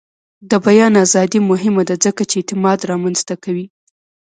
[0.49, 3.65] د بیان ازادي مهمه ده ځکه چې اعتماد رامنځته کوي.